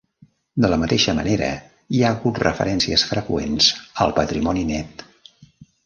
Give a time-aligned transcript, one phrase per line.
[0.63, 1.49] De la mateixa manera,
[1.97, 3.71] hi ha hagut referències freqüents
[4.07, 5.07] al patrimoni net.